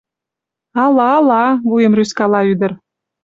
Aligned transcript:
—Ала-ала...— 0.83 1.43
вуйым 1.69 1.93
рӱзкала 1.97 2.41
ӱдыр. 2.51 2.71